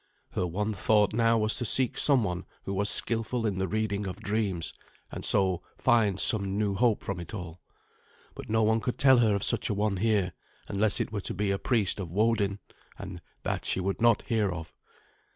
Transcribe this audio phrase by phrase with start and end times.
[0.31, 4.15] Her one thought now was to seek someone who was skilful in the reading of
[4.15, 4.73] dreams,
[5.11, 7.61] and so find some new hope from it all.
[8.33, 10.33] But no one could tell her of such a one here,
[10.67, 12.57] unless it were to be a priest of Woden,
[12.97, 14.73] and that she would not hear of.